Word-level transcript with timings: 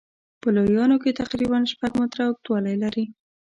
په 0.41 0.47
لویانو 0.55 0.95
کې 1.03 1.17
تقریبا 1.21 1.57
شپږ 1.71 1.91
متره 1.99 2.23
اوږدوالی 2.25 2.75
لري. 2.83 3.05